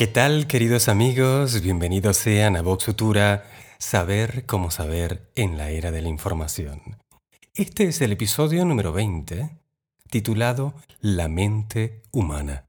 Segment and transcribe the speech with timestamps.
[0.00, 1.60] ¿Qué tal, queridos amigos?
[1.60, 3.44] Bienvenidos sean a Vox Futura,
[3.78, 6.96] Saber cómo saber en la era de la información.
[7.52, 9.50] Este es el episodio número 20,
[10.08, 12.64] titulado La mente humana.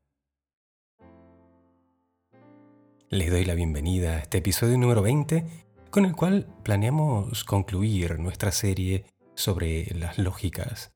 [3.08, 5.46] Les doy la bienvenida a este episodio número 20,
[5.90, 9.06] con el cual planeamos concluir nuestra serie
[9.36, 10.92] sobre las lógicas.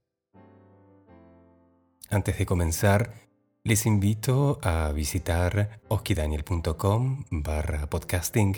[2.09, 3.24] Antes de comenzar,
[3.65, 8.55] les invito a visitar oskidaniel.com barra podcasting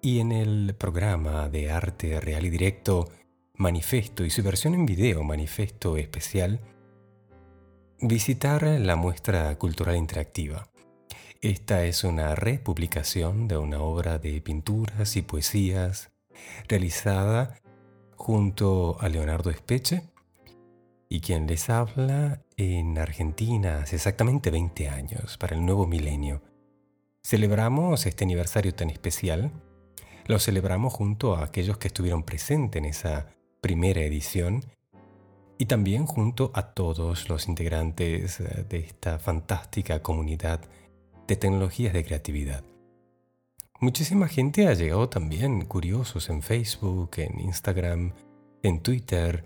[0.00, 3.10] y en el programa de arte real y directo
[3.56, 6.58] Manifesto y su versión en video Manifesto especial,
[8.00, 10.70] visitar la muestra cultural interactiva.
[11.42, 16.12] Esta es una republicación de una obra de pinturas y poesías
[16.66, 17.60] realizada
[18.16, 20.08] junto a Leonardo Espeche
[21.08, 26.42] y quien les habla en Argentina hace exactamente 20 años, para el nuevo milenio.
[27.22, 29.50] Celebramos este aniversario tan especial.
[30.26, 33.26] Lo celebramos junto a aquellos que estuvieron presentes en esa
[33.60, 34.64] primera edición
[35.58, 40.60] y también junto a todos los integrantes eh, de esta fantástica comunidad
[41.26, 42.64] de tecnologías de creatividad.
[43.80, 48.12] Muchísima gente ha llegado también, curiosos en Facebook, en Instagram,
[48.62, 49.44] en Twitter,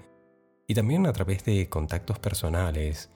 [0.72, 3.10] y también a través de contactos personales,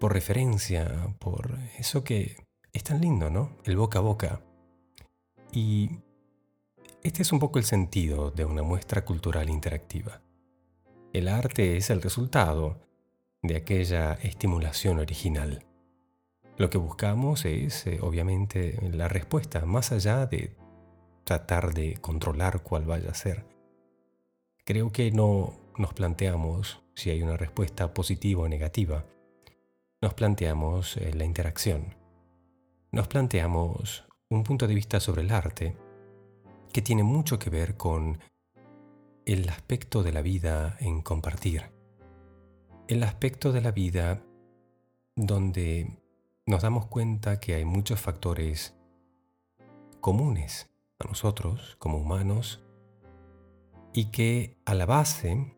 [0.00, 3.56] por referencia, por eso que es tan lindo, ¿no?
[3.62, 4.40] El boca a boca.
[5.52, 6.00] Y
[7.04, 10.22] este es un poco el sentido de una muestra cultural interactiva.
[11.12, 12.80] El arte es el resultado
[13.42, 15.64] de aquella estimulación original.
[16.56, 20.56] Lo que buscamos es, eh, obviamente, la respuesta, más allá de
[21.22, 23.46] tratar de controlar cuál vaya a ser.
[24.64, 29.06] Creo que no nos planteamos si hay una respuesta positiva o negativa.
[30.02, 31.94] Nos planteamos eh, la interacción.
[32.92, 35.78] Nos planteamos un punto de vista sobre el arte
[36.70, 38.18] que tiene mucho que ver con
[39.24, 41.70] el aspecto de la vida en compartir.
[42.86, 44.22] El aspecto de la vida
[45.16, 45.98] donde
[46.44, 48.74] nos damos cuenta que hay muchos factores
[50.00, 50.68] comunes
[50.98, 52.62] a nosotros como humanos
[53.94, 55.56] y que a la base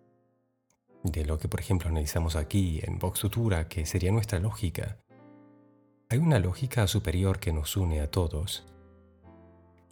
[1.03, 4.99] de lo que por ejemplo analizamos aquí en Vox Futura, que sería nuestra lógica,
[6.13, 8.67] hay una lógica superior que nos une a todos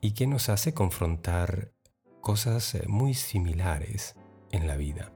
[0.03, 1.73] y que nos hace confrontar
[2.21, 4.17] cosas eh, muy similares
[4.51, 5.15] en la vida.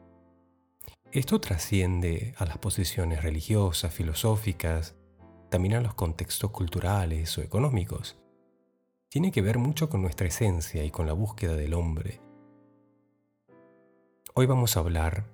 [1.13, 4.97] Esto trasciende a las posiciones religiosas, filosóficas,
[5.51, 8.17] también a los contextos culturales o económicos.
[9.11, 12.23] Tiene que ver mucho con nuestra esencia y con la búsqueda del hombre.
[14.33, 15.34] Hoy vamos a hablar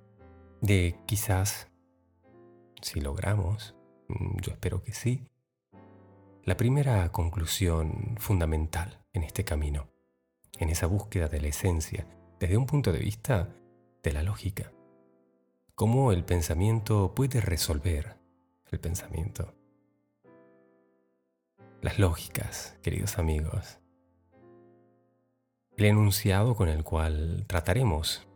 [0.61, 1.67] de quizás,
[2.81, 3.75] si logramos,
[4.07, 5.27] mm, yo espero que sí,
[6.43, 9.89] la primera conclusión fundamental en este camino,
[10.59, 12.07] en esa búsqueda de la esencia,
[12.39, 13.49] desde un punto de vista
[14.03, 14.71] de la lógica.
[15.75, 18.17] Cómo el pensamiento puede resolver
[18.71, 19.53] el pensamiento.
[21.81, 23.79] Las lógicas, queridos amigos.
[25.77, 28.27] El enunciado con el cual trataremos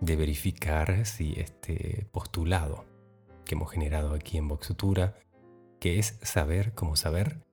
[0.00, 2.84] de verificar si este postulado
[3.44, 5.18] que hemos generado aquí en Voxutura,
[5.80, 7.44] que es saber cómo saber,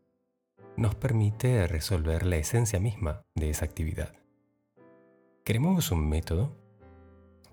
[0.78, 4.14] nos permite resolver la esencia misma de esa actividad.
[5.44, 6.56] Queremos un método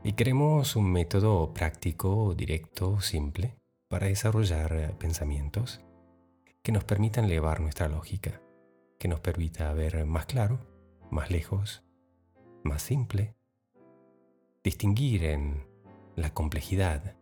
[0.02, 3.56] y queremos un método práctico, directo, simple,
[3.88, 5.80] para desarrollar pensamientos
[6.62, 8.40] que nos permitan elevar nuestra lógica,
[8.98, 10.58] que nos permita ver más claro,
[11.10, 11.84] más lejos,
[12.64, 13.34] más simple
[14.62, 15.66] distinguir en
[16.14, 17.16] la complejidad.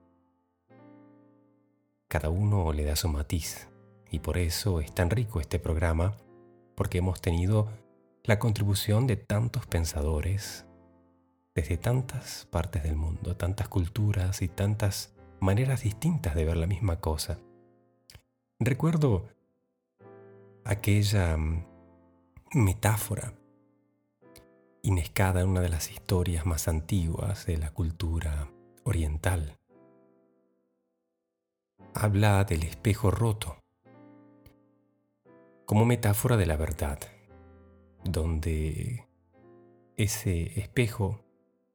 [2.08, 3.68] Cada uno le da su matiz
[4.10, 6.16] y por eso es tan rico este programa,
[6.74, 7.68] porque hemos tenido
[8.24, 10.66] la contribución de tantos pensadores
[11.54, 17.00] desde tantas partes del mundo, tantas culturas y tantas maneras distintas de ver la misma
[17.00, 17.38] cosa.
[18.58, 19.28] Recuerdo
[20.64, 21.64] aquella mm,
[22.54, 23.32] metáfora
[24.82, 28.50] inescada en una de las historias más antiguas de la cultura
[28.84, 29.56] oriental.
[31.94, 33.56] Habla del espejo roto
[35.66, 36.98] como metáfora de la verdad,
[38.04, 39.06] donde
[39.96, 41.20] ese espejo,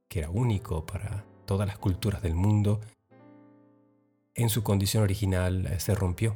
[0.09, 2.81] que era único para todas las culturas del mundo,
[4.33, 6.35] en su condición original se rompió.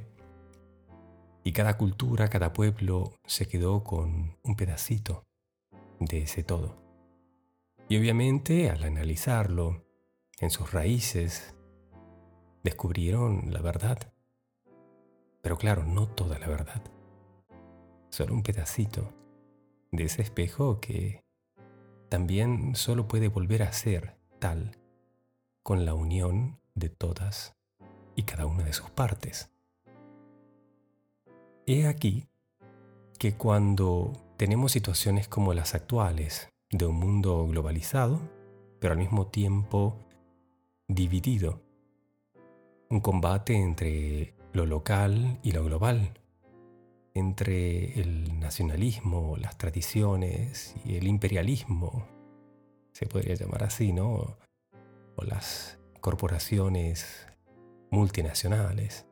[1.43, 5.28] Y cada cultura, cada pueblo se quedó con un pedacito
[5.99, 6.75] de ese todo.
[7.87, 9.85] Y obviamente al analizarlo
[10.39, 11.55] en sus raíces,
[12.63, 14.13] descubrieron la verdad.
[15.41, 16.81] Pero claro, no toda la verdad.
[18.09, 19.13] Solo un pedacito
[19.91, 21.23] de ese espejo que
[22.09, 24.77] también solo puede volver a ser tal
[25.63, 27.55] con la unión de todas
[28.15, 29.51] y cada una de sus partes.
[31.65, 32.27] He aquí
[33.19, 38.21] que cuando tenemos situaciones como las actuales de un mundo globalizado,
[38.79, 39.99] pero al mismo tiempo
[40.87, 41.61] dividido,
[42.89, 46.13] un combate entre lo local y lo global,
[47.13, 52.07] entre el nacionalismo, las tradiciones y el imperialismo,
[52.93, 54.37] se podría llamar así, ¿no?
[55.17, 57.27] O las corporaciones
[57.91, 59.05] multinacionales,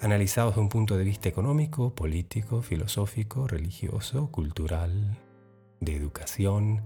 [0.00, 5.18] analizados desde un punto de vista económico, político, filosófico, religioso, cultural,
[5.80, 6.82] de educación,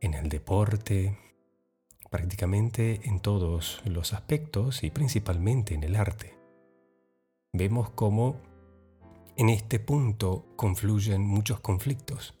[0.00, 1.18] en el deporte,
[2.10, 6.34] prácticamente en todos los aspectos y principalmente en el arte.
[7.52, 8.36] Vemos cómo
[9.36, 12.34] en este punto confluyen muchos conflictos.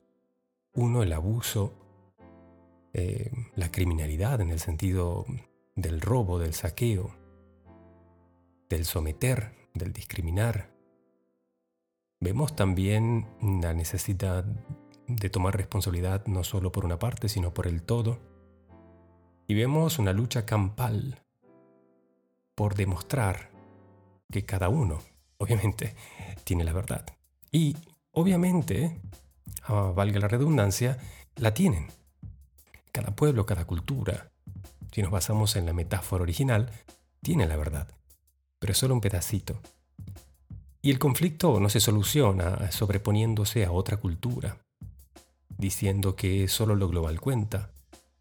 [0.74, 1.72] Uno, el abuso,
[2.92, 5.24] eh, la criminalidad en el sentido
[5.76, 7.14] del robo, del saqueo,
[8.68, 10.70] del someter, del discriminar.
[12.20, 13.26] Vemos también
[13.62, 14.44] la necesidad
[15.06, 18.18] de tomar responsabilidad no solo por una parte, sino por el todo.
[19.46, 21.22] Y vemos una lucha campal
[22.54, 23.50] por demostrar
[24.30, 24.98] que cada uno,
[25.38, 25.94] obviamente,
[26.44, 27.06] tiene la verdad.
[27.50, 27.76] Y,
[28.10, 29.00] obviamente,
[29.62, 30.98] ah, valga la redundancia,
[31.36, 31.86] la tienen.
[32.92, 34.32] Cada pueblo, cada cultura,
[34.92, 36.70] si nos basamos en la metáfora original,
[37.22, 37.97] tiene la verdad
[38.58, 39.60] pero solo un pedacito.
[40.80, 44.58] Y el conflicto no se soluciona sobreponiéndose a otra cultura,
[45.48, 47.72] diciendo que solo lo global cuenta,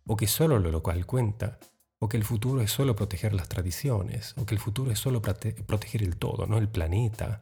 [0.06, 1.60] o que solo lo local cuenta,
[2.00, 5.22] o que el futuro es solo proteger las tradiciones, o que el futuro es solo
[5.22, 7.42] proteger el todo, no el planeta,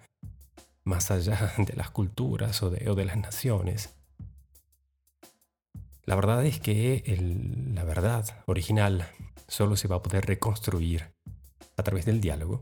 [0.84, 3.94] más allá de las culturas o de, de las naciones.
[6.04, 7.04] La verdad es que
[7.74, 9.08] la verdad original
[9.48, 11.12] solo se va a poder reconstruir
[11.78, 12.62] a través del diálogo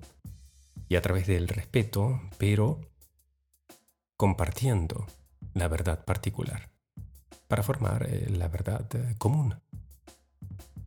[0.90, 2.80] y a través del respeto, pero
[4.18, 5.06] compartiendo
[5.54, 6.70] la verdad particular
[7.48, 9.60] para formar eh, la verdad eh, común.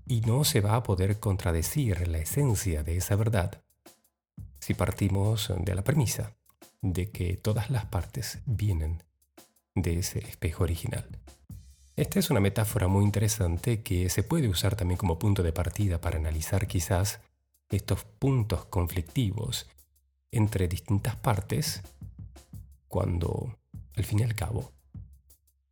[0.07, 3.63] Y no se va a poder contradecir la esencia de esa verdad
[4.61, 6.35] si partimos de la premisa
[6.83, 9.03] de que todas las partes vienen
[9.75, 11.07] de ese espejo original.
[11.97, 16.01] Esta es una metáfora muy interesante que se puede usar también como punto de partida
[16.01, 17.21] para analizar quizás
[17.71, 19.67] estos puntos conflictivos
[20.37, 21.83] entre distintas partes
[22.89, 23.57] cuando,
[23.97, 24.73] al fin y al cabo,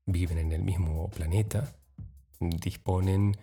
[0.07, 1.75] viven en el mismo planeta,
[2.41, 3.37] disponen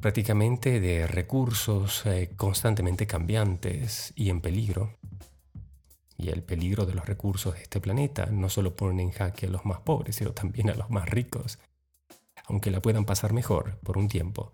[0.00, 4.96] prácticamente de recursos eh, constantemente cambiantes y en peligro.
[6.16, 9.50] Y el peligro de los recursos de este planeta no solo pone en jaque a
[9.50, 11.58] los más pobres, sino también a los más ricos.
[12.46, 14.52] Aunque la puedan pasar mejor por un tiempo,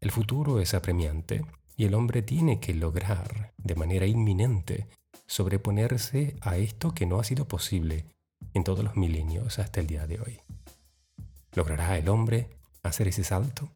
[0.00, 1.44] el futuro es apremiante
[1.76, 4.88] y el hombre tiene que lograr de manera inminente
[5.26, 8.06] sobreponerse a esto que no ha sido posible
[8.52, 10.40] en todos los milenios hasta el día de hoy.
[11.54, 12.50] ¿Logrará el hombre
[12.82, 13.70] hacer ese salto?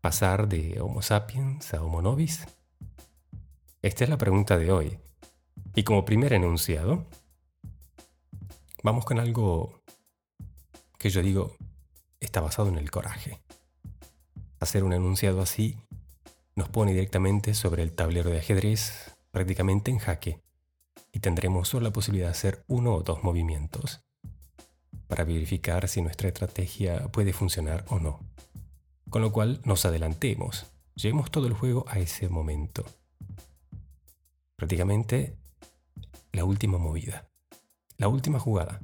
[0.00, 2.46] ¿Pasar de Homo sapiens a Homo novis?
[3.82, 4.98] Esta es la pregunta de hoy.
[5.74, 7.06] Y como primer enunciado,
[8.82, 9.82] vamos con algo
[10.98, 11.56] que yo digo
[12.20, 13.40] está basado en el coraje.
[14.58, 15.78] Hacer un enunciado así
[16.56, 20.42] nos pone directamente sobre el tablero de ajedrez, prácticamente en jaque,
[21.12, 24.02] y tendremos solo la posibilidad de hacer uno o dos movimientos
[25.06, 28.20] para verificar si nuestra estrategia puede funcionar o no.
[29.10, 32.84] Con lo cual nos adelantemos, llevemos todo el juego a ese momento.
[34.56, 35.36] Prácticamente
[36.32, 37.28] la última movida,
[37.98, 38.80] la última jugada.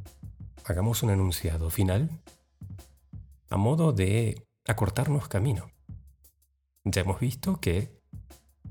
[0.64, 2.11] Hagamos un enunciado final
[3.49, 5.71] a modo de acortarnos camino.
[6.85, 7.91] Ya hemos visto que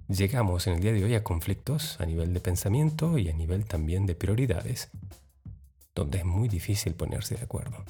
[0.10, 3.66] llegamos en el día de hoy a conflictos a nivel de pensamiento y a nivel
[3.66, 4.90] también de prioridades,
[5.96, 7.86] donde es muy difícil ponerse de acuerdo.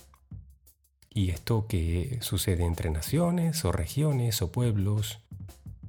[1.09, 5.19] Y esto que sucede entre naciones o regiones o pueblos,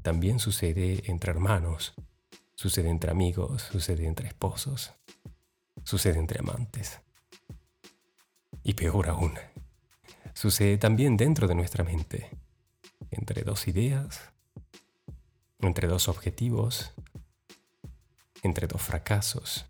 [0.00, 1.92] también sucede entre hermanos,
[2.54, 4.92] sucede entre amigos, sucede entre esposos,
[5.84, 7.00] sucede entre amantes.
[8.64, 9.34] Y peor aún,
[10.32, 12.41] sucede también dentro de nuestra mente
[13.12, 14.20] entre dos ideas,
[15.60, 16.92] entre dos objetivos,
[18.42, 19.66] entre dos fracasos.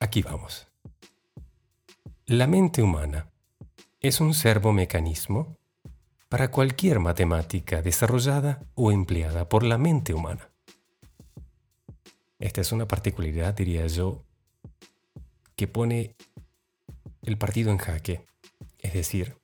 [0.00, 0.66] Aquí vamos.
[2.26, 3.30] La mente humana
[4.00, 5.56] es un servomecanismo
[6.28, 10.50] para cualquier matemática desarrollada o empleada por la mente humana.
[12.38, 14.24] Esta es una particularidad, diría yo,
[15.56, 16.14] que pone
[17.22, 18.24] el partido en jaque.
[18.78, 19.37] Es decir,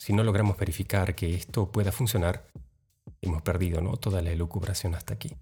[0.00, 2.46] si no logramos verificar que esto pueda funcionar,
[3.20, 3.98] hemos perdido ¿no?
[3.98, 5.36] toda la elucubración hasta aquí.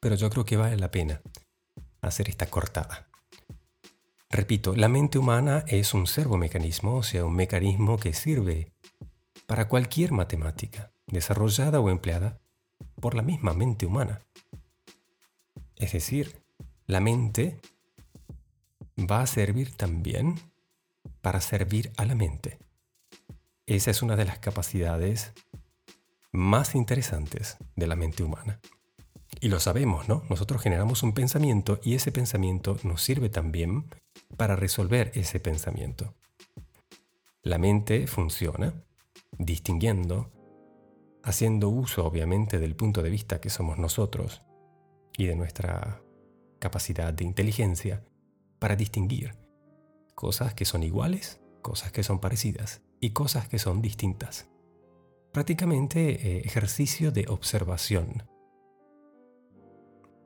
[0.00, 1.22] Pero yo creo que vale la pena
[2.00, 3.06] hacer esta cortada.
[4.28, 8.72] Repito, la mente humana es un servomecanismo, o sea, un mecanismo que sirve
[9.46, 12.40] para cualquier matemática, desarrollada o empleada
[13.00, 14.20] por la misma mente humana.
[15.76, 16.42] Es decir,
[16.86, 17.60] la mente
[18.98, 20.40] va a servir también
[21.20, 22.58] para servir a la mente.
[23.70, 25.32] Esa es una de las capacidades
[26.32, 28.58] más interesantes de la mente humana.
[29.40, 30.24] Y lo sabemos, ¿no?
[30.28, 33.84] Nosotros generamos un pensamiento y ese pensamiento nos sirve también
[34.36, 36.16] para resolver ese pensamiento.
[37.44, 38.74] La mente funciona
[39.38, 40.32] distinguiendo,
[41.22, 44.42] haciendo uso obviamente del punto de vista que somos nosotros
[45.16, 46.02] y de nuestra
[46.58, 48.04] capacidad de inteligencia
[48.58, 49.36] para distinguir
[50.16, 54.48] cosas que son iguales, cosas que son parecidas y cosas que son distintas.
[55.32, 58.24] Prácticamente eh, ejercicio de observación.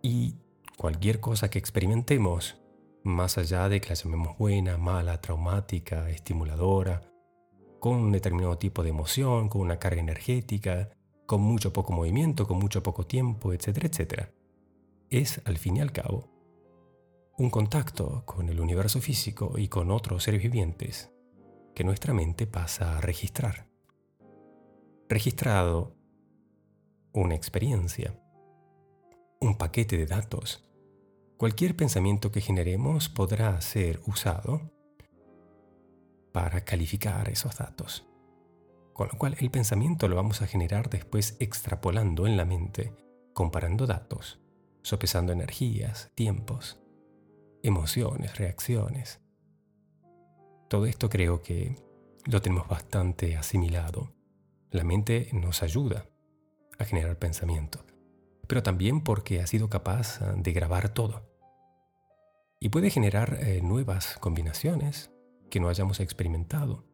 [0.03, 0.37] Y
[0.77, 2.61] cualquier cosa que experimentemos,
[3.03, 7.03] más allá de que la llamemos buena, mala, traumática, estimuladora,
[7.81, 10.91] con un determinado tipo de emoción, con una carga energética,
[11.27, 14.31] con mucho poco movimiento, con mucho poco tiempo, etcétera, etcétera,
[15.11, 16.31] es, al fin y al cabo,
[17.37, 21.14] un contacto con el universo físico y con otros seres vivientes
[21.75, 23.67] que nuestra mente pasa a registrar.
[25.09, 25.97] Registrado
[27.13, 28.19] una experiencia,
[29.41, 30.65] un paquete de datos.
[31.37, 34.73] Cualquier pensamiento que generemos podrá ser usado
[36.33, 38.07] para calificar esos datos.
[38.93, 42.93] Con lo cual el pensamiento lo vamos a generar después extrapolando en la mente,
[43.33, 44.41] comparando datos,
[44.83, 46.81] sopesando energías, tiempos,
[47.63, 49.24] emociones, reacciones.
[50.69, 51.77] Todo esto creo que
[52.25, 54.13] lo tenemos bastante asimilado.
[54.71, 56.07] La mente nos ayuda
[56.79, 57.85] a generar pensamiento,
[58.49, 61.31] pero también porque ha sido capaz de grabar todo.
[62.61, 65.11] Y puede generar eh, nuevas combinaciones
[65.51, 66.85] que no hayamos experimentado.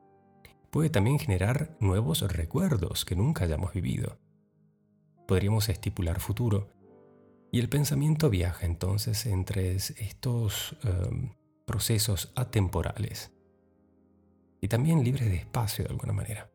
[0.70, 4.18] Puede también generar nuevos recuerdos que nunca hayamos vivido.
[5.28, 6.70] Podríamos estipular futuro
[7.52, 11.34] y el pensamiento viaja entonces entre estos em,
[11.66, 13.32] procesos atemporales
[14.60, 16.50] y también libres de espacio de alguna manera.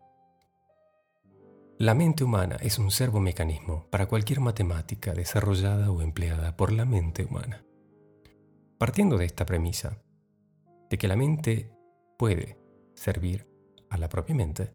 [1.77, 7.25] La mente humana es un servomecanismo para cualquier matemática desarrollada o empleada por la mente
[7.25, 7.65] humana.
[8.77, 10.01] Partiendo de esta premisa,
[10.89, 11.69] de que la mente
[12.17, 12.57] puede
[12.93, 13.47] servir
[13.89, 14.73] a la propia mente,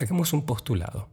[0.00, 1.10] hagamos un postulado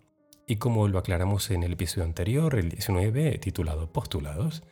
[0.47, 4.63] y como lo aclaramos en el episodio anterior, el 19, titulado Postulados,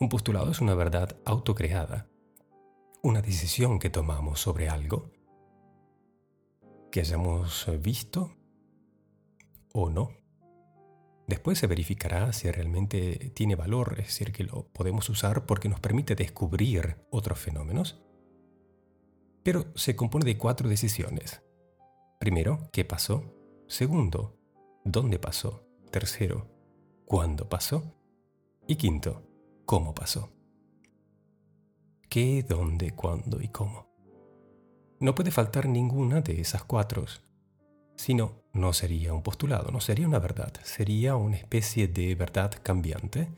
[0.00, 2.08] un postulado es una verdad autocreada,
[3.02, 5.12] una decisión que tomamos sobre algo
[6.96, 8.34] que hayamos visto
[9.74, 10.12] o no.
[11.26, 15.78] Después se verificará si realmente tiene valor, es decir, que lo podemos usar porque nos
[15.78, 18.02] permite descubrir otros fenómenos.
[19.42, 21.42] Pero se compone de cuatro decisiones.
[22.18, 23.30] Primero, ¿qué pasó?
[23.68, 24.40] Segundo,
[24.82, 25.68] dónde pasó.
[25.90, 26.48] Tercero,
[27.04, 27.94] cuándo pasó.
[28.66, 29.22] Y quinto,
[29.66, 30.30] cómo pasó.
[32.08, 33.95] ¿Qué, dónde, cuándo y cómo?
[34.98, 37.04] No puede faltar ninguna de esas cuatro,
[37.96, 43.28] sino no sería un postulado, no sería una verdad, sería una especie de verdad cambiante.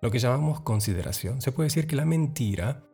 [0.00, 1.42] Lo que llamamos consideración.
[1.42, 2.84] Se puede decir que la mentira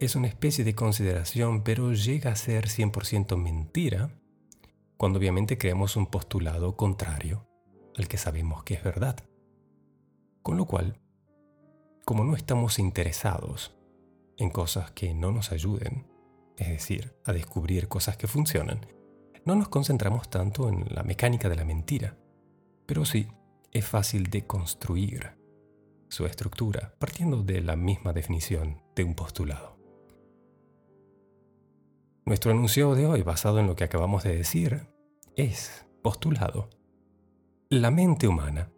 [0.00, 4.10] es una especie de consideración, pero llega a ser 100% mentira
[4.96, 7.46] cuando obviamente creamos un postulado contrario
[7.96, 9.16] al que sabemos que es verdad.
[10.42, 10.98] Con lo cual,
[12.04, 13.74] como no estamos interesados
[14.36, 16.13] en cosas que no nos ayuden,
[16.56, 18.86] es decir, a descubrir cosas que funcionan,
[19.44, 22.16] no nos concentramos tanto en la mecánica de la mentira,
[22.86, 23.28] pero sí
[23.72, 25.32] es fácil de construir
[26.08, 29.76] su estructura partiendo de la misma definición de un postulado.
[32.24, 34.86] Nuestro anuncio de hoy, basado en lo que acabamos de decir,
[35.36, 36.70] es postulado.
[37.68, 38.70] La mente humana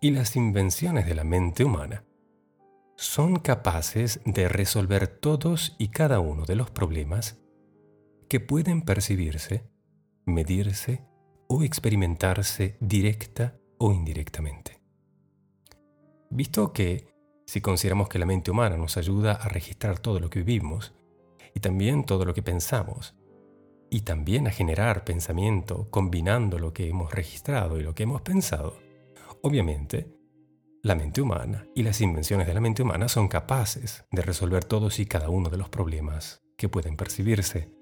[0.00, 2.05] y las invenciones de la mente humana
[2.96, 7.38] son capaces de resolver todos y cada uno de los problemas
[8.28, 9.68] que pueden percibirse,
[10.24, 11.04] medirse
[11.46, 14.80] o experimentarse directa o indirectamente.
[16.30, 17.08] Visto que,
[17.46, 20.94] si consideramos que la mente humana nos ayuda a registrar todo lo que vivimos,
[21.54, 23.14] y también todo lo que pensamos,
[23.90, 28.76] y también a generar pensamiento combinando lo que hemos registrado y lo que hemos pensado,
[29.42, 30.15] obviamente,
[30.86, 35.00] la mente humana y las invenciones de la mente humana son capaces de resolver todos
[35.00, 37.72] y cada uno de los problemas que pueden percibirse,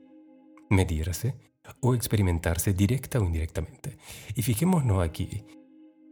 [0.71, 1.37] medirse
[1.81, 3.99] o experimentarse directa o indirectamente.
[4.35, 5.45] Y fijémonos aquí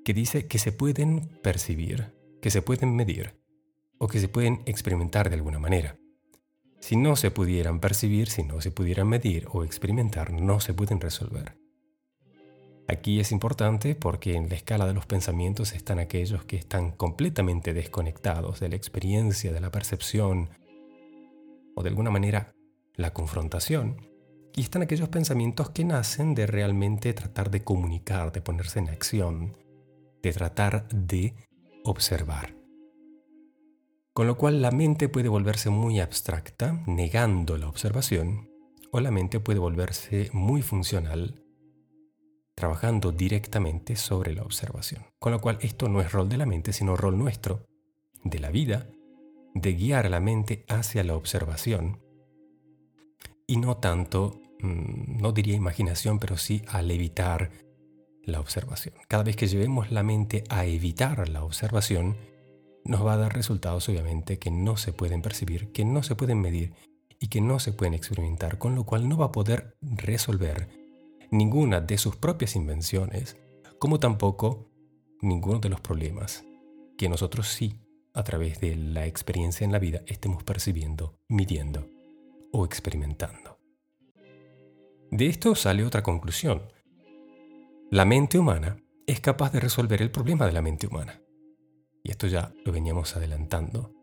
[0.04, 3.42] que dice que se pueden percibir, que se pueden medir
[3.96, 5.96] o que se pueden experimentar de alguna manera.
[6.78, 11.00] Si no se pudieran percibir, si no se pudieran medir o experimentar, no se pueden
[11.00, 11.61] resolver.
[12.88, 17.74] Aquí es importante porque en la escala de los pensamientos están aquellos que están completamente
[17.74, 20.50] desconectados de la experiencia, de la percepción
[21.74, 22.54] o de alguna manera
[22.94, 24.08] la confrontación.
[24.54, 29.56] Y están aquellos pensamientos que nacen de realmente tratar de comunicar, de ponerse en acción,
[30.22, 31.34] de tratar de
[31.84, 32.54] observar.
[34.12, 38.50] Con lo cual la mente puede volverse muy abstracta, negando la observación,
[38.90, 41.41] o la mente puede volverse muy funcional,
[42.54, 45.06] trabajando directamente sobre la observación.
[45.18, 47.64] Con lo cual esto no es rol de la mente, sino rol nuestro,
[48.24, 48.88] de la vida,
[49.54, 52.00] de guiar la mente hacia la observación
[53.46, 57.50] y no tanto, mm, no diría imaginación, pero sí al evitar
[58.24, 58.94] la observación.
[59.08, 62.16] Cada vez que llevemos la mente a evitar la observación,
[62.84, 66.40] nos va a dar resultados obviamente que no se pueden percibir, que no se pueden
[66.40, 66.72] medir
[67.20, 70.81] y que no se pueden experimentar, con lo cual no va a poder resolver
[71.32, 73.36] ninguna de sus propias invenciones,
[73.78, 74.70] como tampoco
[75.22, 76.44] ninguno de los problemas
[76.96, 77.80] que nosotros sí,
[78.14, 81.88] a través de la experiencia en la vida, estemos percibiendo, midiendo
[82.52, 83.58] o experimentando.
[85.10, 86.62] De esto sale otra conclusión.
[87.90, 91.22] La mente humana es capaz de resolver el problema de la mente humana.
[92.04, 93.94] Y esto ya lo veníamos adelantando.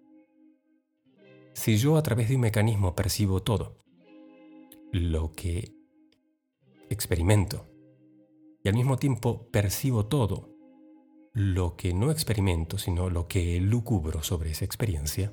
[1.53, 3.77] Si yo a través de un mecanismo percibo todo
[4.91, 5.78] lo que
[6.89, 7.67] experimento
[8.63, 10.55] y al mismo tiempo percibo todo
[11.33, 15.31] lo que no experimento, sino lo que elucubro sobre esa experiencia,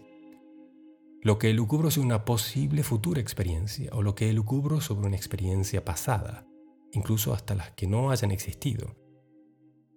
[1.23, 5.85] lo que elucubro sobre una posible futura experiencia o lo que elucubro sobre una experiencia
[5.85, 6.47] pasada,
[6.93, 8.95] incluso hasta las que no hayan existido,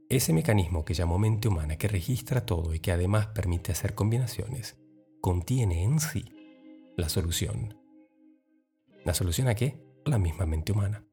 [0.10, 4.76] ese mecanismo que llamo mente humana, que registra todo y que además permite hacer combinaciones,
[5.22, 6.26] contiene en sí
[6.98, 7.78] la solución.
[9.06, 9.80] ¿La solución a qué?
[10.06, 11.06] La misma mente humana.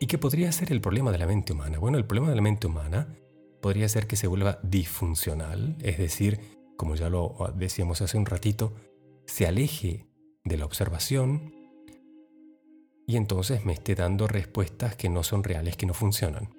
[0.00, 1.78] ¿Y qué podría ser el problema de la mente humana?
[1.78, 3.14] Bueno, el problema de la mente humana
[3.60, 6.40] podría ser que se vuelva disfuncional, es decir,
[6.76, 8.74] como ya lo decíamos hace un ratito,
[9.26, 10.06] se aleje
[10.44, 11.52] de la observación
[13.06, 16.50] y entonces me esté dando respuestas que no son reales, que no funcionan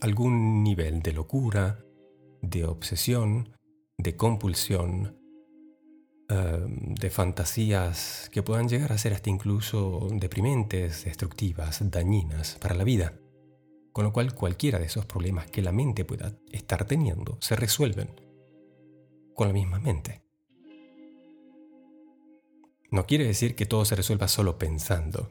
[0.00, 1.84] algún nivel de locura,
[2.42, 3.56] de obsesión,
[3.98, 5.18] de compulsión,
[6.28, 12.84] em, de fantasías que puedan llegar a ser hasta incluso deprimentes, destructivas, dañinas para la
[12.84, 13.14] vida.
[13.92, 18.10] Con lo cual cualquiera de esos problemas que la mente pueda estar teniendo se resuelven
[19.34, 20.22] con la misma mente.
[22.90, 25.30] No quiere decir que todo se resuelva solo pensando,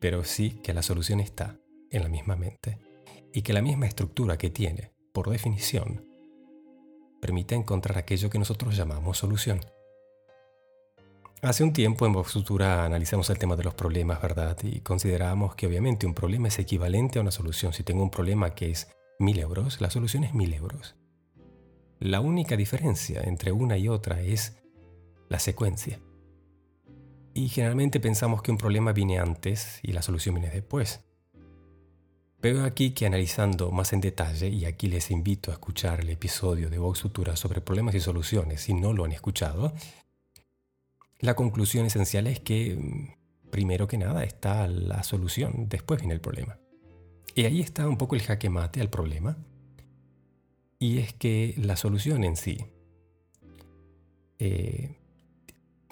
[0.00, 1.58] pero sí que la solución está
[1.90, 2.78] en la misma mente
[3.32, 6.06] y que la misma estructura que tiene, por definición,
[7.20, 9.60] permite encontrar aquello que nosotros llamamos solución.
[11.42, 14.58] Hace un tiempo en Vox Futura analizamos el tema de los problemas, ¿verdad?
[14.62, 17.72] Y consideramos que obviamente un problema es equivalente a una solución.
[17.72, 20.96] Si tengo un problema que es mil euros, la solución es mil euros.
[21.98, 24.58] La única diferencia entre una y otra es
[25.30, 25.98] la secuencia.
[27.32, 31.06] Y generalmente pensamos que un problema viene antes y la solución viene después.
[32.42, 36.68] Veo aquí que analizando más en detalle, y aquí les invito a escuchar el episodio
[36.68, 39.72] de Vox Futura sobre problemas y soluciones si no lo han escuchado,
[41.20, 46.20] la conclusión esencial es que, mm, primero que nada, está la solución, después viene el
[46.20, 46.58] problema.
[47.34, 49.38] Y ahí está un poco el jaque mate al problema,
[50.78, 52.64] y es que la solución en sí
[54.38, 54.96] eh,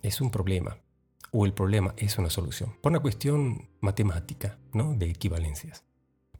[0.03, 0.79] es un problema,
[1.31, 4.95] o el problema es una solución, por una cuestión matemática, ¿no?
[4.95, 5.85] de equivalencias.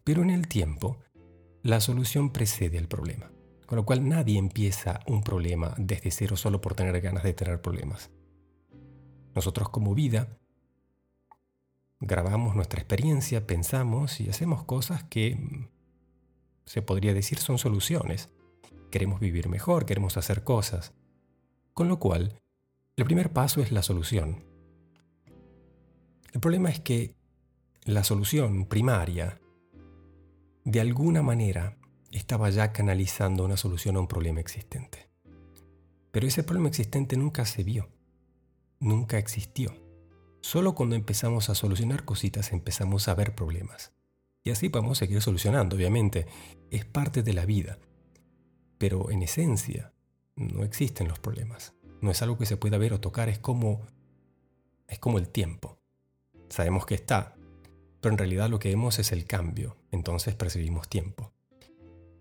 [0.03, 0.97] Pero en el tiempo,
[1.61, 3.31] la solución precede al problema.
[3.67, 7.61] Con lo cual nadie empieza un problema desde cero solo por tener ganas de tener
[7.61, 8.09] problemas.
[9.35, 10.27] Nosotros como vida
[11.99, 15.67] grabamos nuestra experiencia, pensamos y hacemos cosas que mm,
[16.65, 18.29] se podría decir son soluciones.
[18.91, 20.93] Queremos vivir mejor, queremos hacer cosas.
[21.73, 22.39] Con lo cual,
[22.95, 24.43] el primer paso es la solución.
[26.33, 27.15] El problema es que
[27.83, 29.39] la solución primaria
[30.63, 31.77] de alguna manera
[32.11, 35.09] estaba ya canalizando una solución a un problema existente.
[36.11, 37.89] Pero ese problema existente nunca se vio,
[38.79, 39.73] nunca existió.
[40.41, 43.91] Solo cuando empezamos a solucionar cositas empezamos a ver problemas.
[44.43, 46.27] Y así podemos seguir solucionando, obviamente.
[46.71, 47.77] Es parte de la vida.
[48.79, 49.93] pero en esencia
[50.35, 51.73] no existen los problemas.
[52.01, 53.85] No es algo que se pueda ver o tocar, es como
[54.87, 55.77] es como el tiempo.
[56.49, 57.35] Sabemos que está,
[58.01, 61.31] pero en realidad lo que vemos es el cambio, entonces percibimos tiempo.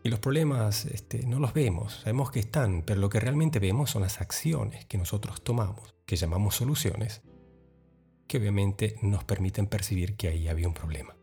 [0.09, 3.91] Y los problemas este, no los vemos, sabemos que están, pero lo que realmente vemos
[3.91, 7.21] son las acciones que nosotros tomamos, que llamamos soluciones,
[8.27, 11.15] que obviamente nos permiten percibir que ahí había un problema.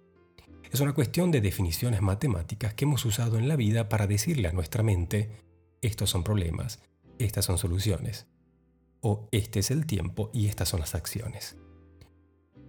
[0.72, 4.54] Es una cuestión de definiciones matemáticas que hemos usado en la vida para decirle a
[4.54, 5.32] nuestra mente,
[5.82, 6.80] estos son problemas,
[7.18, 8.28] estas son soluciones,
[9.02, 11.58] o este es el tiempo y estas son las acciones.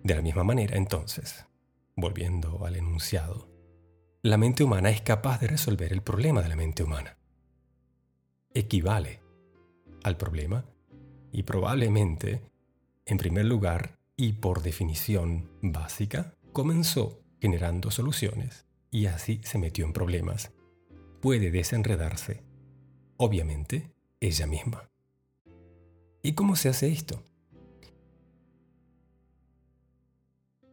[0.03, 1.45] De la misma manera, entonces,
[1.95, 3.55] volviendo al enunciado,
[4.27, 7.17] la mente humana es capaz de resolver el problema de la mente humana.
[8.55, 9.21] Equivale
[10.03, 10.65] al problema
[11.31, 12.43] y probablemente,
[13.05, 19.93] en primer lugar y por definición básica, comenzó generando soluciones y así se metió en
[19.93, 20.53] problemas.
[21.21, 22.43] Puede desenredarse,
[23.19, 24.91] obviamente, ella misma.
[26.23, 27.23] ¿Y cómo se hace esto?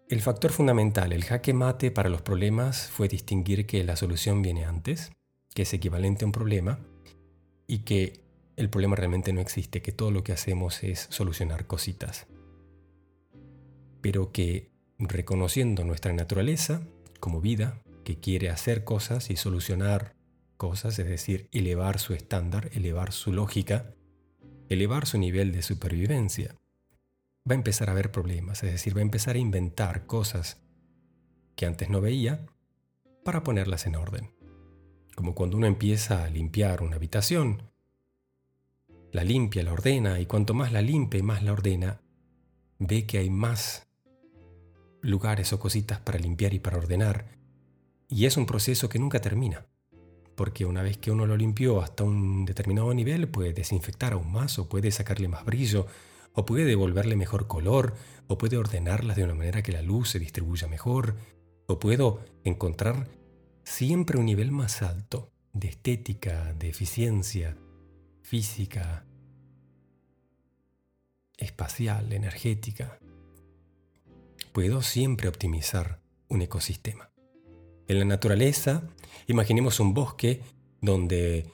[0.09, 4.65] El factor fundamental, el jaque mate para los problemas fue distinguir que la solución viene
[4.65, 5.11] antes,
[5.55, 6.79] que es equivalente a un problema,
[7.67, 8.21] y que
[8.57, 12.27] el problema realmente no existe, que todo lo que hacemos es solucionar cositas.
[14.01, 16.81] Pero que reconociendo nuestra naturaleza
[17.19, 20.15] como vida, que quiere hacer cosas y solucionar
[20.57, 23.95] cosas, es decir, elevar su estándar, elevar su lógica,
[24.69, 26.55] elevar su nivel de supervivencia,
[27.49, 30.61] va a empezar a haber problemas, es decir, va a empezar a inventar cosas
[31.55, 32.45] que antes no veía
[33.23, 34.31] para ponerlas en orden.
[35.15, 37.63] Como cuando uno empieza a limpiar una habitación,
[39.11, 42.01] la limpia, la ordena, y cuanto más la limpia y más la ordena,
[42.79, 43.87] ve que hay más
[45.01, 47.27] lugares o cositas para limpiar y para ordenar,
[48.07, 49.67] y es un proceso que nunca termina,
[50.35, 54.57] porque una vez que uno lo limpió hasta un determinado nivel, puede desinfectar aún más
[54.57, 55.85] o puede sacarle más brillo,
[56.33, 57.95] o puede devolverle mejor color,
[58.27, 61.15] o puede ordenarlas de una manera que la luz se distribuya mejor,
[61.67, 63.07] o puedo encontrar
[63.63, 67.57] siempre un nivel más alto de estética, de eficiencia,
[68.21, 69.05] física,
[71.37, 72.99] espacial, energética.
[74.51, 77.11] Puedo siempre optimizar un ecosistema.
[77.87, 78.83] En la naturaleza,
[79.27, 80.41] imaginemos un bosque
[80.81, 81.51] donde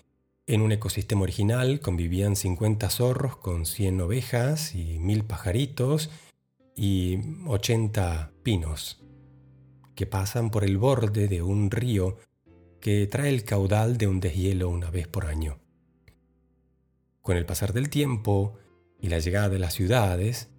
[0.50, 6.10] en un ecosistema original convivían 50 zorros con 100 ovejas y 1000 pajaritos
[6.76, 9.00] y 80 pinos
[9.94, 12.18] que pasan por el borde de un río
[12.82, 15.60] que trae el caudal de un deshielo una vez por año.
[17.22, 18.58] Con el pasar del tiempo
[19.00, 20.50] y la llegada de las ciudades,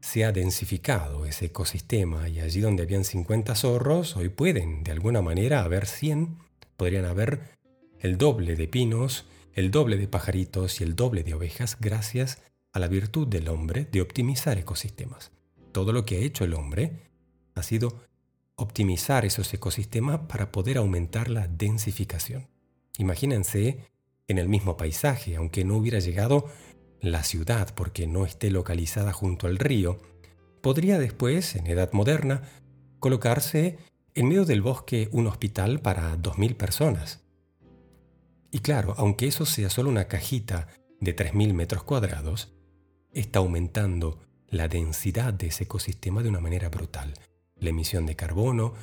[0.00, 5.22] se ha densificado ese ecosistema y allí donde habían 50 zorros, hoy pueden de alguna
[5.22, 6.38] manera haber 100,
[6.76, 7.58] podrían haber
[7.98, 12.38] el doble de pinos el doble de pajaritos y el doble de ovejas gracias
[12.72, 15.32] a la virtud del hombre de optimizar ecosistemas.
[15.72, 17.10] Todo lo que ha hecho el hombre
[17.54, 18.00] ha sido
[18.56, 22.48] optimizar esos ecosistemas para poder aumentar la densificación.
[22.98, 23.78] Imagínense
[24.28, 26.46] en el mismo paisaje, aunque no hubiera llegado
[27.00, 30.00] la ciudad porque no esté localizada junto al río,
[30.60, 32.42] podría después, en edad moderna,
[32.98, 33.78] colocarse
[34.14, 37.24] en medio del bosque un hospital para 2.000 personas.
[38.50, 40.68] Y claro, aunque eso sea solo una cajita
[41.00, 42.52] de 3.000 metros cuadrados,
[43.12, 47.14] está aumentando la densidad de ese ecosistema de una manera brutal.
[47.56, 48.74] La emisión de carbono,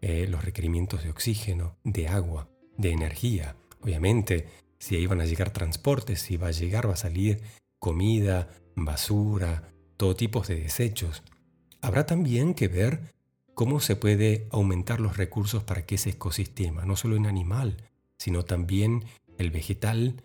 [0.00, 3.56] eh, los requerimientos de oxígeno, de agua, de energía.
[3.80, 7.40] Obviamente, si ahí van a llegar transportes, si va a llegar, va a salir
[7.78, 11.22] comida, basura, todo tipo de desechos.
[11.80, 13.12] Habrá también que ver
[13.54, 17.76] cómo se puede aumentar los recursos para que ese ecosistema, no solo en animal,
[18.22, 19.04] sino también
[19.36, 20.22] el vegetal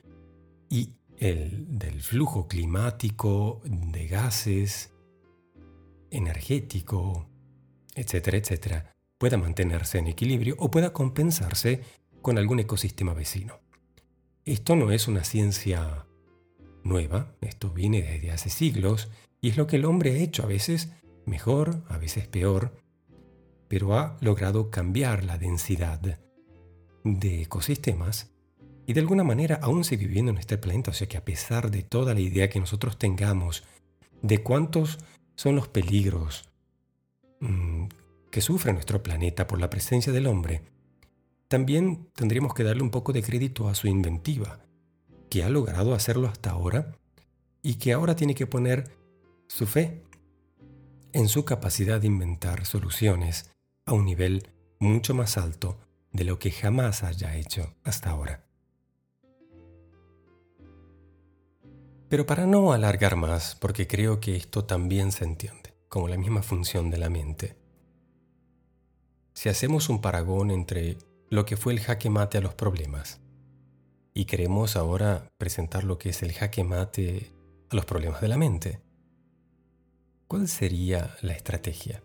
[0.69, 4.93] y el del flujo climático, de gases,
[6.11, 7.27] energético,
[7.95, 11.81] etcétera, etcétera, pueda mantenerse en equilibrio o pueda compensarse
[12.21, 13.59] con algún ecosistema vecino.
[14.45, 16.05] Esto no es una ciencia
[16.83, 19.09] nueva, esto viene desde hace siglos
[19.41, 20.91] y es lo que el hombre ha hecho a veces
[21.25, 22.77] mejor, a veces peor,
[23.67, 26.19] pero ha logrado cambiar la densidad
[27.15, 28.31] de ecosistemas
[28.85, 31.71] y de alguna manera aún sigue viviendo en este planeta, o sea que a pesar
[31.71, 33.63] de toda la idea que nosotros tengamos
[34.21, 34.99] de cuántos
[35.35, 36.49] son los peligros
[37.39, 37.85] mm,
[38.31, 40.61] que sufre nuestro planeta por la presencia del hombre,
[41.47, 44.59] también tendríamos que darle un poco de crédito a su inventiva,
[45.29, 46.97] que ha logrado hacerlo hasta ahora
[47.61, 48.91] y que ahora tiene que poner
[49.47, 50.03] su fe
[51.13, 53.51] en su capacidad de inventar soluciones
[53.85, 55.77] a un nivel mucho más alto
[56.11, 58.47] de lo que jamás haya hecho hasta ahora.
[62.09, 66.41] Pero para no alargar más, porque creo que esto también se entiende, como la misma
[66.41, 67.57] función de la mente.
[69.33, 70.97] Si hacemos un paragón entre
[71.29, 73.19] lo que fue el jaque mate a los problemas
[74.13, 77.33] y queremos ahora presentar lo que es el jaque mate
[77.69, 78.81] a los problemas de la mente,
[80.27, 82.01] ¿cuál sería la estrategia?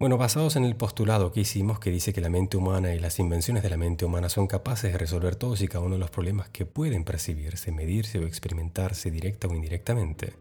[0.00, 3.18] Bueno, basados en el postulado que hicimos que dice que la mente humana y las
[3.18, 6.10] invenciones de la mente humana son capaces de resolver todos y cada uno de los
[6.10, 10.32] problemas que pueden percibirse, medirse o experimentarse directa o indirectamente.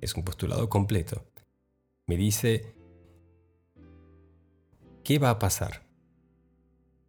[0.00, 1.24] Es un postulado completo.
[2.08, 2.74] Me dice,
[5.04, 5.86] ¿qué va a pasar?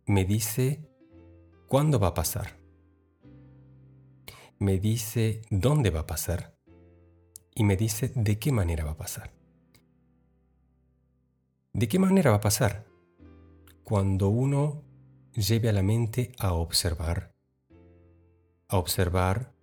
[0.05, 0.87] Me dice,
[1.67, 2.57] ¿cuándo va a pasar?
[4.59, 6.55] Me dice, ¿dónde va a pasar?
[7.55, 9.40] Y me dice, ¿de qué manera va a pasar?
[11.73, 12.85] ¿De qué manera va a pasar?
[13.85, 14.83] Cuando uno
[15.33, 17.33] lleve a la mente a observar,
[18.67, 19.53] a observar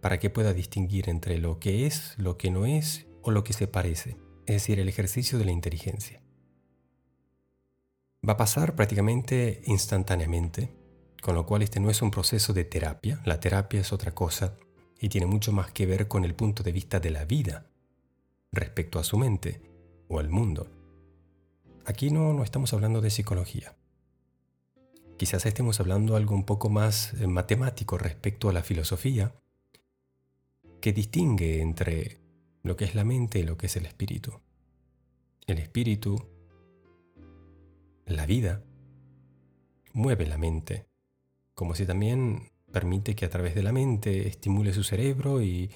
[0.00, 3.52] para que pueda distinguir entre lo que es, lo que no es o lo que
[3.52, 6.22] se parece, es decir, el ejercicio de la inteligencia.
[8.26, 10.74] Va a pasar prácticamente instantáneamente,
[11.20, 14.56] con lo cual este no es un proceso de terapia, la terapia es otra cosa
[14.98, 17.66] y tiene mucho más que ver con el punto de vista de la vida
[18.50, 19.60] respecto a su mente
[20.08, 20.79] o al mundo.
[21.84, 23.74] Aquí no, no estamos hablando de psicología.
[25.16, 29.34] Quizás estemos hablando algo un poco más eh, matemático respecto a la filosofía,
[30.80, 32.20] que distingue entre
[32.62, 34.40] lo que es la mente y lo que es el espíritu.
[35.46, 36.26] El espíritu,
[38.06, 38.62] la vida,
[39.92, 40.86] mueve la mente,
[41.54, 45.70] como si también permite que a través de la mente estimule su cerebro y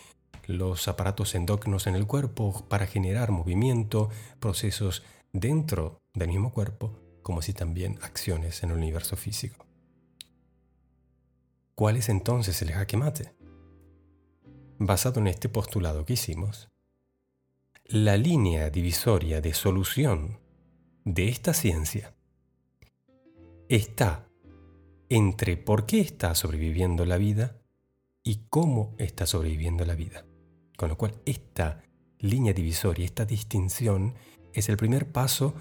[0.46, 5.02] los aparatos endócrinos en el cuerpo para generar movimiento, procesos
[5.34, 9.66] dentro del mismo cuerpo, como si también acciones en el universo físico.
[11.74, 13.34] ¿Cuál es entonces el jaque mate?
[14.78, 16.70] Basado en este postulado que hicimos,
[17.86, 20.38] la línea divisoria de solución
[21.04, 22.14] de esta ciencia
[23.68, 24.28] está
[25.08, 27.60] entre por qué está sobreviviendo la vida
[28.22, 30.24] y cómo está sobreviviendo la vida.
[30.76, 31.82] Con lo cual, esta
[32.20, 34.14] línea divisoria, esta distinción,
[34.54, 35.54] es el primer paso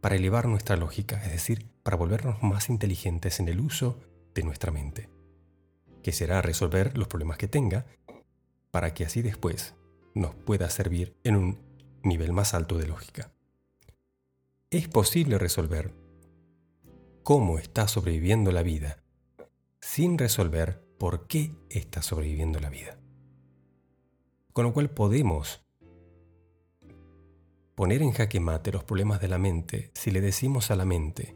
[0.00, 4.00] para elevar nuestra lógica, es decir, para volvernos más inteligentes en el uso
[4.34, 5.10] de nuestra mente,
[6.02, 7.86] que será resolver los problemas que tenga,
[8.70, 9.74] para que así después
[10.14, 11.58] nos pueda servir en un
[12.02, 13.30] nivel más alto de lógica.
[14.70, 15.94] Es posible resolver
[17.22, 19.02] cómo está sobreviviendo la vida
[19.80, 22.98] sin resolver por qué está sobreviviendo la vida.
[24.52, 25.62] Con lo cual podemos
[27.80, 31.34] poner en jaque mate los problemas de la mente si le decimos a la mente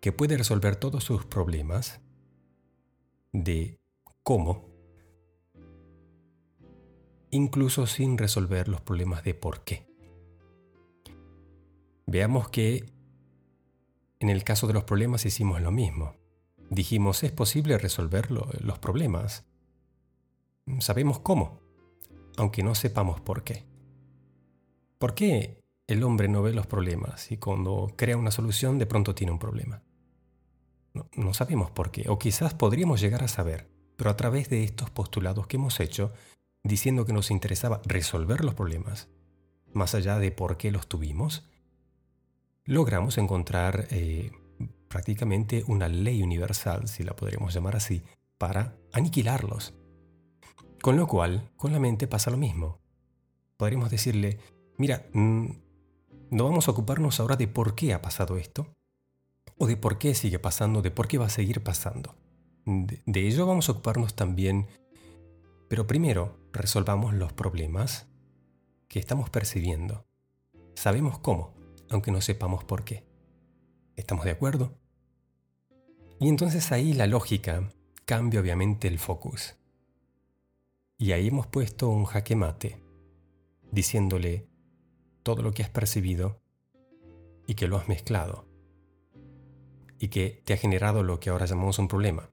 [0.00, 2.00] que puede resolver todos sus problemas
[3.34, 3.78] de
[4.22, 4.70] cómo,
[7.30, 9.86] incluso sin resolver los problemas de por qué.
[12.06, 12.86] Veamos que
[14.20, 16.16] en el caso de los problemas hicimos lo mismo.
[16.70, 19.44] Dijimos, es posible resolver los problemas.
[20.78, 21.60] Sabemos cómo,
[22.38, 23.70] aunque no sepamos por qué.
[25.02, 29.16] ¿Por qué el hombre no ve los problemas y cuando crea una solución de pronto
[29.16, 29.82] tiene un problema?
[31.16, 34.90] No, sabemos por qué, o quizás podríamos llegar a saber, pero a través de estos
[34.90, 36.12] postulados que hemos hecho,
[36.62, 39.08] diciendo que nos interesaba resolver los problemas,
[39.72, 41.50] más allá de por qué los tuvimos,
[42.64, 44.30] logramos encontrar eh,
[44.86, 48.04] prácticamente una ley universal, si la podríamos llamar así,
[48.38, 49.74] para aniquilarlos.
[50.80, 52.78] Con lo cual, con la mente pasa lo mismo.
[53.56, 54.38] Podríamos decirle,
[54.76, 55.46] Mira, mm,
[56.30, 58.74] no vamos a ocuparnos ahora de por qué ha pasado esto,
[59.58, 62.16] o de por qué sigue pasando, de por qué va a seguir pasando.
[62.64, 64.66] De, ello vamos a ocuparnos también,
[65.68, 68.08] pero primero resolvamos los problemas
[68.88, 70.06] que estamos percibiendo.
[70.74, 71.54] Sabemos cómo,
[71.90, 73.04] aunque no sepamos por qué.
[73.96, 74.78] ¿Estamos de acuerdo?
[76.18, 77.68] Y entonces ahí la lógica
[78.04, 79.56] cambia obviamente el focus.
[80.98, 82.80] Y ahí hemos puesto un jaque mate,
[83.70, 84.46] diciéndole,
[85.22, 86.40] todo lo que has percibido
[87.46, 88.46] y que lo has mezclado
[89.98, 92.30] y que te ha generado lo que ahora llamamos un problema.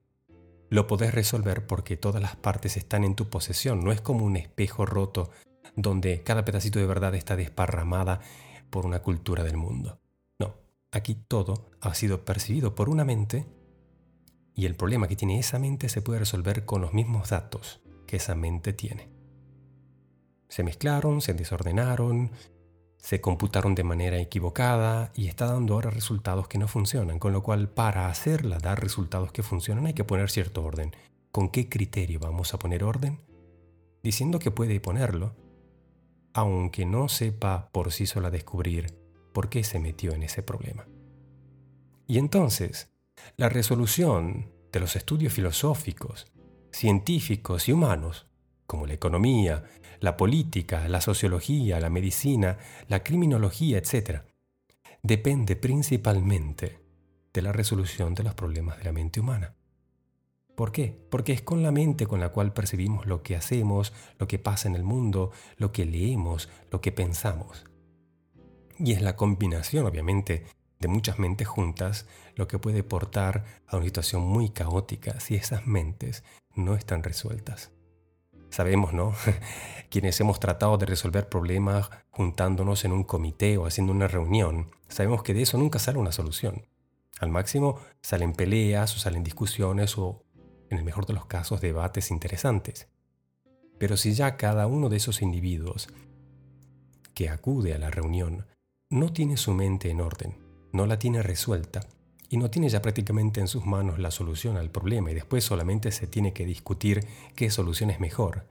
[0.69, 4.37] Lo podés resolver porque todas las partes están en tu posesión, no es como un
[4.37, 5.29] espejo roto
[5.75, 8.21] donde cada pedacito de verdad está desparramada
[8.69, 9.99] por una cultura del mundo.
[10.39, 10.55] No,
[10.91, 13.45] aquí todo ha sido percibido por una mente
[14.55, 18.17] y el problema que tiene esa mente se puede resolver con los mismos datos que
[18.17, 19.09] esa mente tiene.
[20.49, 22.31] Se mezclaron, se desordenaron,
[22.99, 27.41] se computaron de manera equivocada y está dando ahora resultados que no funcionan, con lo
[27.41, 30.95] cual para hacerla dar resultados que funcionan hay que poner cierto orden.
[31.31, 33.19] con qué criterio vamos a poner orden,
[34.01, 35.35] diciendo que puede ponerlo,
[36.33, 38.95] aunque no sepa por sí sola descubrir
[39.31, 40.87] por qué se metió en ese problema.
[42.07, 42.91] Y entonces,
[43.37, 46.31] la resolución de los estudios filosóficos,
[46.71, 48.25] científicos y humanos,
[48.65, 49.63] como la economía,
[49.99, 52.57] la política, la sociología, la medicina,
[52.87, 54.21] la criminología, etc.,
[55.01, 56.79] depende principalmente
[57.33, 59.55] de la resolución de los problemas de la mente humana.
[60.55, 60.93] ¿Por qué?
[61.09, 64.67] Porque es con la mente con la cual percibimos lo que hacemos, lo que pasa
[64.67, 67.65] en el mundo, lo que leemos, lo que pensamos.
[68.77, 70.45] Y es la combinación, obviamente,
[70.79, 75.65] de muchas mentes juntas lo que puede portar a una situación muy caótica si esas
[75.65, 76.23] mentes
[76.55, 77.71] no están resueltas.
[78.49, 79.13] Sabemos, ¿no?
[79.89, 85.23] Quienes hemos tratado de resolver problemas juntándonos en un comité o haciendo una reunión, sabemos
[85.23, 86.67] que de eso nunca sale una solución.
[87.19, 90.23] Al máximo salen peleas o salen discusiones o,
[90.69, 92.87] en el mejor de los casos, debates interesantes.
[93.77, 95.87] Pero si ya cada uno de esos individuos
[97.13, 98.45] que acude a la reunión
[98.89, 100.37] no tiene su mente en orden,
[100.71, 101.81] no la tiene resuelta
[102.29, 105.91] y no tiene ya prácticamente en sus manos la solución al problema y después solamente
[105.91, 108.45] se tiene que discutir qué solución es mejor.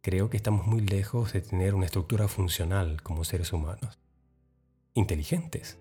[0.00, 3.98] Creo que estamos muy lejos de tener una estructura funcional como seres humanos.
[4.92, 5.78] Inteligentes,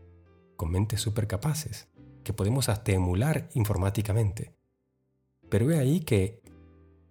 [0.56, 1.88] con mentes supercapaces,
[2.24, 4.54] que podemos hasta emular informáticamente.
[5.50, 6.41] Pero ve ahí que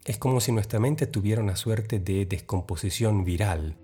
[0.04, 3.76] es como si nuestra mente tuviera una suerte de descomposición viral.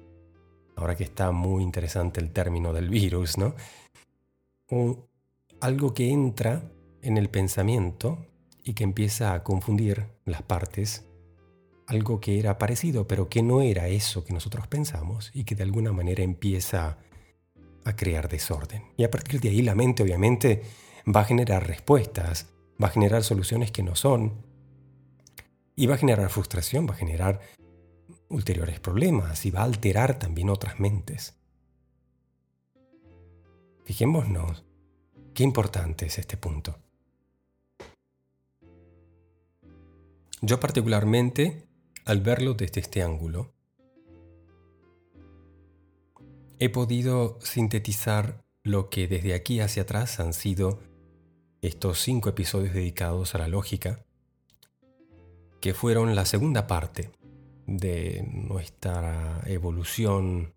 [0.75, 3.55] Ahora que está muy interesante el término del virus, ¿no?
[5.61, 6.63] Algo que entra
[7.03, 8.27] en el pensamiento
[8.63, 11.05] y que empieza a confundir las partes,
[11.87, 15.63] algo que era parecido pero que no era eso que nosotros pensamos y que de
[15.63, 16.99] alguna manera empieza
[17.85, 18.83] a crear desorden.
[18.97, 20.63] Y a partir de ahí la mente obviamente
[21.07, 22.49] va a generar respuestas,
[22.83, 24.47] va a generar soluciones que no son,
[25.75, 27.41] y va a generar frustración, va a generar
[28.29, 31.37] ulteriores problemas y va a alterar también otras mentes.
[33.85, 34.68] Fijémonos
[35.39, 36.81] Qué importante es este punto.
[40.41, 41.69] Yo particularmente,
[42.07, 43.53] al verlo desde este ángulo,
[46.59, 50.81] he podido sintetizar lo que desde aquí hacia atrás han sido
[51.63, 54.05] estos cinco episodios dedicados a la lógica,
[55.61, 57.13] que fueron la segunda parte
[57.69, 60.53] de nuestra evolución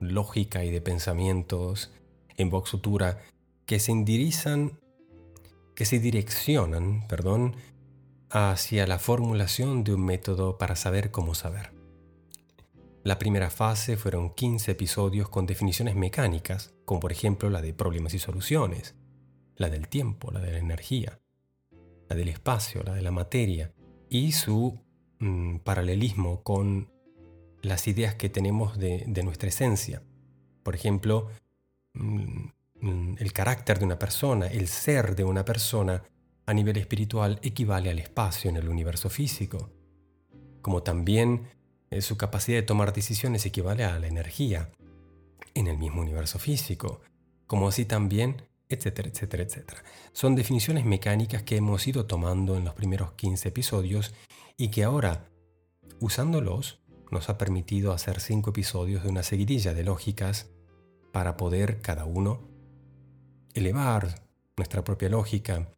[0.00, 1.92] lógica y de pensamientos
[2.36, 2.74] en Vox
[3.66, 4.78] que se indirizan,
[5.74, 7.56] que se direccionan, perdón,
[8.30, 11.72] hacia la formulación de un método para saber cómo saber.
[13.02, 18.14] La primera fase fueron 15 episodios con definiciones mecánicas, como por ejemplo la de problemas
[18.14, 18.94] y soluciones,
[19.56, 21.20] la del tiempo, la de la energía,
[22.08, 23.72] la del espacio, la de la materia,
[24.08, 24.80] y su
[25.18, 26.90] mm, paralelismo con
[27.60, 30.02] las ideas que tenemos de, nuestra esencia.
[30.62, 31.28] Por ejemplo,
[31.94, 32.48] Mm,
[32.84, 36.02] el carácter de una persona, el ser de una persona
[36.46, 39.70] a nivel espiritual equivale al espacio en el universo físico,
[40.60, 41.48] como también
[41.90, 44.70] eh, su capacidad de tomar decisiones equivale a la energía
[45.54, 47.00] en el mismo universo físico,
[47.46, 49.84] como así también, etcétera, etcétera, etcétera.
[50.12, 54.14] Son definiciones mecánicas que hemos ido tomando en los primeros 15 episodios
[54.56, 55.28] y que ahora,
[56.00, 60.50] usándolos, nos ha permitido hacer 5 episodios de una seguidilla de lógicas
[61.12, 62.53] para poder cada uno
[63.54, 64.22] elevar
[64.56, 65.68] nuestra propia lógica,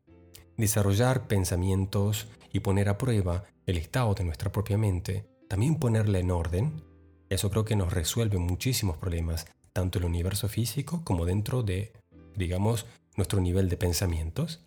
[0.56, 6.30] desarrollar pensamientos y poner a prueba el estado de nuestra propia mente, también ponerla en
[6.30, 6.82] orden,
[7.28, 11.92] eso creo que nos resuelve muchísimos problemas, tanto en el universo físico como dentro de,
[12.34, 12.86] digamos,
[13.16, 14.64] nuestro nivel de pensamientos.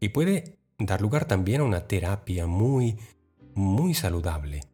[0.00, 2.98] Y puede dar lugar también a una terapia muy,
[3.54, 4.64] muy saludable,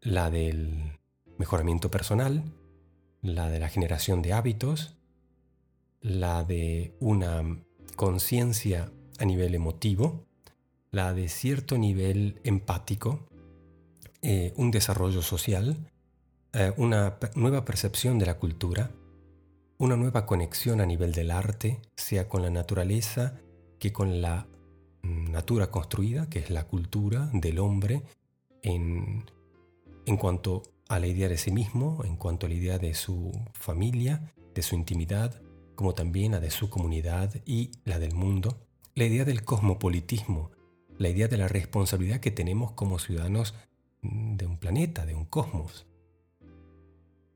[0.00, 0.98] la del
[1.38, 2.44] mejoramiento personal,
[3.20, 4.97] la de la generación de hábitos,
[6.00, 7.62] la de una
[7.96, 10.24] conciencia a nivel emotivo,
[10.90, 13.28] la de cierto nivel empático,
[14.22, 15.76] eh, un desarrollo social,
[16.52, 18.90] eh, una nueva percepción de la cultura,
[19.78, 23.34] una nueva conexión a nivel del arte, sea con la naturaleza
[23.78, 24.46] que con la
[25.02, 28.02] mm, natura construida, que es la cultura del hombre,
[28.62, 29.24] en,
[30.06, 33.30] en cuanto a la idea de sí mismo, en cuanto a la idea de su
[33.52, 35.40] familia, de su intimidad,
[35.78, 38.66] como también la de su comunidad y la del mundo,
[38.96, 40.50] la idea del cosmopolitismo,
[40.98, 43.54] la idea de la responsabilidad que tenemos como ciudadanos
[44.02, 45.86] de un planeta, de un cosmos.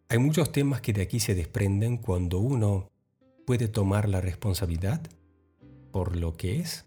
[0.09, 2.91] Hay muchos temas que de aquí se desprenden cuando uno
[3.47, 5.01] puede tomar la responsabilidad
[5.93, 6.85] por lo que es,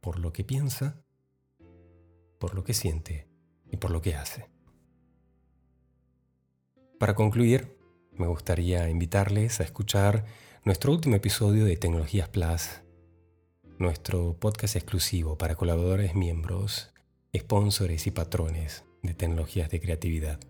[0.00, 1.02] por lo que piensa,
[2.38, 3.26] por lo que siente
[3.68, 4.48] y por lo que hace.
[7.00, 7.76] Para concluir,
[8.12, 10.24] me gustaría invitarles a escuchar
[10.64, 12.80] nuestro último episodio de Tecnologías Plus,
[13.78, 16.90] nuestro podcast exclusivo para colaboradores miembros,
[17.36, 20.40] sponsores y patrones de tecnologías de creatividad.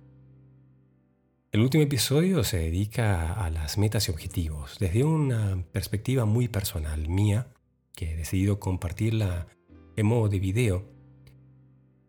[1.51, 7.09] El último episodio se dedica a las metas y objetivos desde una perspectiva muy personal
[7.09, 7.49] mía,
[7.93, 9.49] que he decidido compartirla
[9.97, 10.85] en modo de video.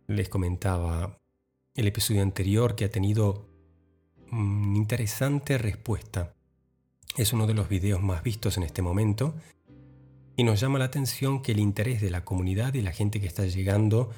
[0.06, 1.18] Les comentaba
[1.74, 3.50] el episodio anterior que ha tenido
[4.32, 6.36] una interesante respuesta.
[7.18, 9.36] Es uno de los videos más vistos en este momento
[10.36, 13.28] y nos llama la atención que el interés de la comunidad y la gente que
[13.28, 14.10] está llegando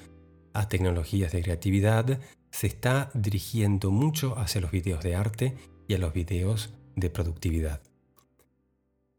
[0.53, 2.19] a tecnologías de creatividad
[2.49, 5.55] se está dirigiendo mucho hacia los videos de arte
[5.87, 7.81] y a los videos de productividad.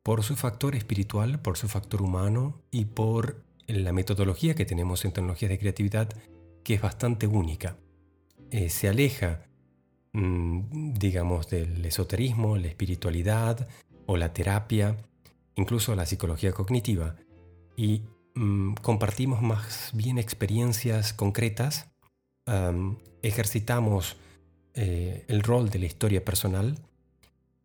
[0.03, 5.13] Por su factor espiritual, por su factor humano y por la metodología que tenemos en
[5.13, 6.09] tecnologías de creatividad
[6.65, 7.77] que es bastante única.
[8.51, 9.45] Eh, se aleja,
[10.13, 13.69] digamos, del esoterismo, la espiritualidad
[14.07, 14.97] o la terapia,
[15.55, 17.17] incluso la psicología cognitiva,
[17.77, 18.03] y
[18.35, 21.89] mm, compartimos más bien experiencias concretas
[23.23, 24.17] ejercitamos
[24.75, 26.79] eh, el rol de la historia personal,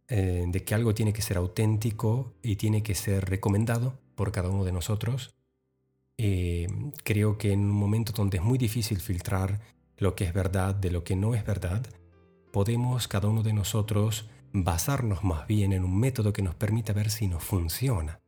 [0.07, 4.49] eh, de que algo tiene que ser auténtico y tiene que ser recomendado por cada
[4.49, 5.33] uno de nosotros.
[6.17, 6.67] Eh,
[7.03, 9.59] creo que en un momento donde es muy difícil filtrar
[9.97, 11.85] lo que es verdad de lo que no es verdad,
[12.54, 17.10] podemos cada uno de nosotros basarnos más bien en un método que nos permita ver
[17.10, 18.22] si nos funciona.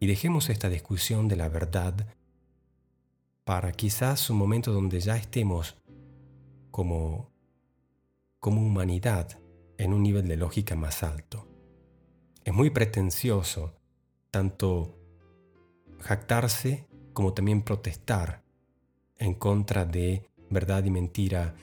[0.00, 2.08] Y dejemos esta discusión de la verdad
[3.44, 5.76] para quizás un momento donde ya estemos
[6.72, 7.30] como,
[8.40, 9.38] como humanidad
[9.78, 11.46] en un nivel de lógica más alto.
[12.42, 13.76] Es muy pretencioso
[14.32, 14.98] tanto
[16.00, 18.42] jactarse como también protestar
[19.16, 21.54] en contra de verdad y mentira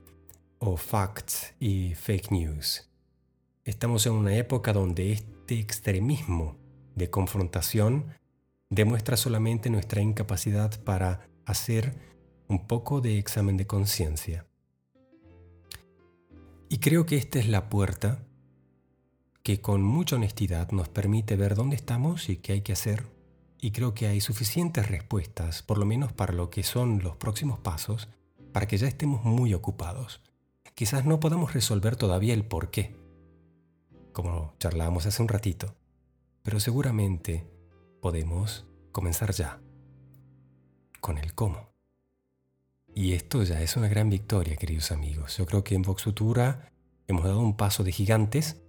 [0.64, 2.88] o facts y fake news.
[3.66, 6.56] Estamos en una época donde este extremismo
[6.96, 8.14] de confrontación
[8.70, 11.96] demuestra solamente nuestra incapacidad para hacer
[12.48, 14.46] un poco de examen de conciencia.
[16.70, 18.24] Y creo que esta es la puerta
[19.42, 23.08] que con mucha honestidad nos permite ver dónde estamos y qué hay que hacer.
[23.60, 27.58] Y creo que hay suficientes respuestas, por lo menos para lo que son los próximos
[27.60, 28.10] pasos,
[28.54, 30.22] para que ya estemos muy ocupados.
[30.82, 32.96] Quizás no podamos resolver todavía el por qué,
[34.14, 35.76] como charlábamos hace un ratito,
[36.42, 37.48] pero seguramente
[38.02, 39.62] podemos comenzar ya
[41.00, 41.70] con el cómo.
[42.96, 45.38] Y esto ya es una gran victoria, queridos amigos.
[45.38, 46.72] Yo creo que en Vox Futura
[47.06, 48.60] hemos dado un paso de gigantes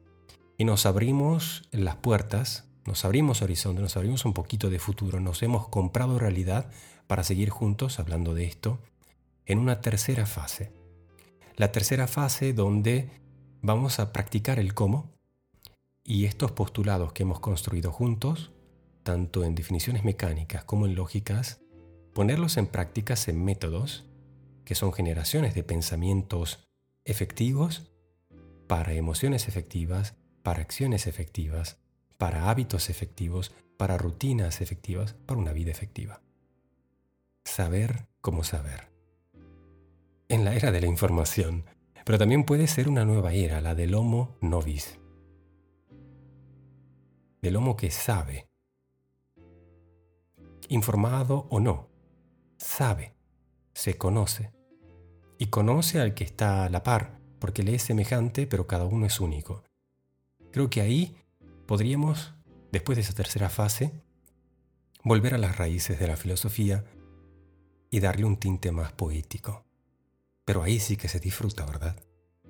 [0.58, 5.42] y nos abrimos las puertas, nos abrimos horizonte, nos abrimos un poquito de futuro, nos
[5.42, 6.70] hemos comprado realidad
[7.06, 8.80] para seguir juntos hablando de esto
[9.46, 10.81] en una tercera fase.
[11.56, 13.10] La tercera fase donde
[13.60, 15.10] vamos a practicar el cómo
[16.04, 18.52] y estos postulados que hemos construido juntos,
[19.02, 21.60] tanto en definiciones mecánicas como en lógicas,
[22.14, 24.04] ponerlos en prácticas en métodos
[24.64, 26.68] que son generaciones de pensamientos
[27.04, 27.92] efectivos
[28.66, 31.78] para emociones efectivas, para acciones efectivas,
[32.16, 36.22] para hábitos efectivos, para rutinas efectivas, para una vida efectiva.
[37.44, 38.91] Saber cómo saber.
[40.32, 41.66] En la era de la información,
[42.06, 44.98] pero también puede ser una nueva era, la del Homo novis.
[47.42, 48.48] Del Homo que sabe,
[50.70, 51.90] informado o no,
[52.56, 53.12] sabe,
[53.74, 54.54] se conoce.
[55.36, 59.04] Y conoce al que está a la par, porque le es semejante, pero cada uno
[59.04, 59.64] es único.
[60.50, 61.14] Creo que ahí
[61.66, 62.32] podríamos,
[62.72, 63.92] después de esa tercera fase,
[65.04, 66.86] volver a las raíces de la filosofía
[67.90, 69.66] y darle un tinte más poético.
[70.44, 71.96] Pero ahí sí que se disfruta, ¿verdad?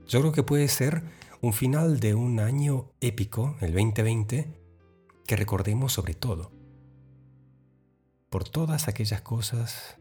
[0.06, 1.02] Yo creo que puede ser
[1.40, 4.60] un final de un año épico, el 2020,
[5.26, 6.52] que recordemos sobre todo.
[8.30, 9.98] Por todas aquellas cosas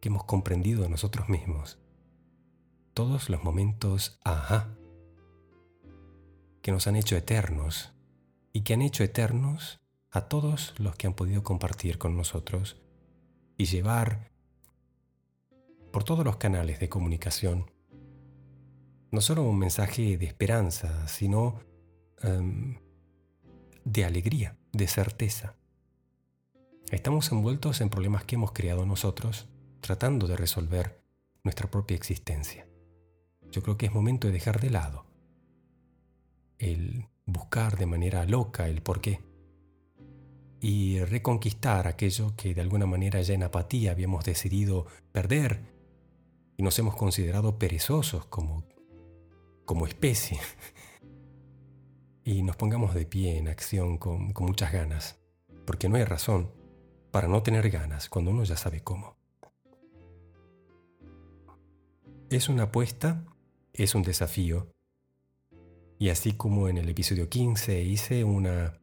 [0.00, 1.78] que hemos comprendido de nosotros mismos.
[2.94, 4.76] Todos los momentos ajá
[6.62, 7.92] que nos han hecho eternos
[8.52, 12.76] y que han hecho eternos a todos los que han podido compartir con nosotros
[13.56, 14.32] y llevar
[15.96, 17.70] por todos los canales de comunicación
[19.10, 21.58] no solo un mensaje de esperanza, sino
[22.20, 22.76] em,
[23.82, 25.56] de alegría, de certeza.
[26.90, 29.48] Estamos envueltos en problemas que hemos creado nosotros
[29.80, 31.00] tratando de resolver
[31.44, 32.68] nuestra propia existencia.
[33.50, 35.06] Yo creo que es momento de dejar de lado
[36.58, 39.22] el buscar de manera loca el por qué
[40.60, 45.74] y reconquistar aquello que de alguna manera ya en apatía habíamos decidido perder
[46.56, 48.64] y nos hemos considerado perezosos como,
[49.64, 50.38] como especie.
[52.24, 55.18] y nos pongamos de pie en acción con, con muchas ganas,
[55.64, 56.50] porque no hay razón
[57.10, 59.16] para no tener ganas cuando uno ya sabe cómo.
[62.30, 63.24] Es una apuesta,
[63.72, 64.68] es un desafío,
[65.98, 68.80] y así como en el episodio 15 hice una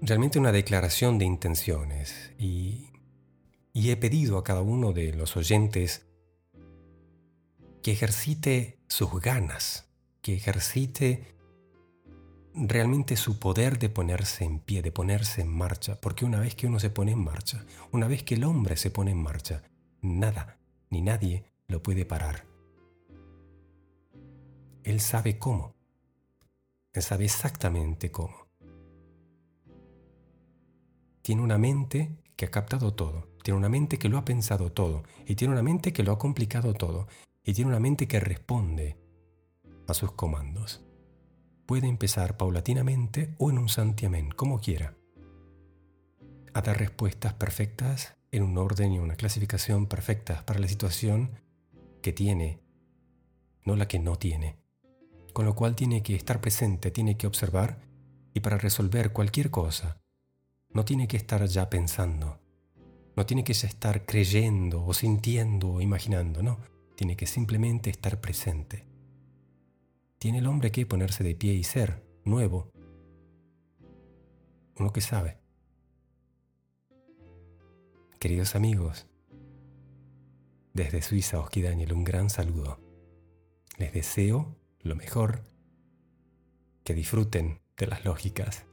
[0.00, 2.90] realmente una declaración de intenciones y,
[3.74, 6.06] y he pedido a cada uno de los oyentes
[7.82, 9.90] que ejercite sus ganas,
[10.22, 11.36] que ejercite
[12.54, 16.66] realmente su poder de ponerse en pie, de ponerse en marcha, porque una vez que
[16.66, 19.62] uno se pone en marcha, una vez que el hombre se pone en marcha,
[20.00, 20.58] nada
[20.88, 22.46] ni nadie lo puede parar.
[24.82, 25.74] Él sabe cómo.
[26.94, 28.44] Él sabe exactamente cómo
[31.24, 35.02] tiene una mente que ha captado todo, tiene una mente que lo ha pensado todo,
[35.26, 37.08] y tiene una mente que lo ha complicado todo,
[37.44, 38.96] y tiene una mente que responde
[39.86, 40.82] a sus comandos.
[41.66, 44.94] Puede empezar paulatinamente o en un santiamén, como quiera,
[46.54, 51.38] a dar respuestas perfectas en un orden y una clasificación perfectas para la situación
[52.00, 52.60] que tiene,
[53.66, 54.56] no la que no tiene.
[55.34, 57.78] Con lo cual tiene que estar presente, tiene que observar
[58.32, 60.00] y para resolver cualquier cosa
[60.70, 62.40] no tiene que estar ya pensando,
[63.16, 66.58] no tiene que ya estar creyendo o sintiendo o imaginando, no,
[66.96, 68.86] tiene que simplemente estar presente.
[70.18, 72.70] Tiene el hombre que ponerse de pie y ser nuevo,
[74.76, 75.38] uno que sabe.
[78.18, 79.06] Queridos amigos,
[80.72, 82.80] desde Suiza os Daniel un gran saludo.
[83.78, 85.44] Les deseo lo mejor,
[86.84, 88.66] que disfruten de las lógicas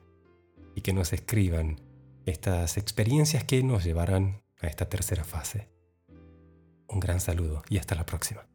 [0.75, 1.79] y que nos escriban
[2.25, 5.69] estas experiencias que nos llevarán a esta tercera fase.
[6.87, 8.50] Un gran saludo y hasta la próxima.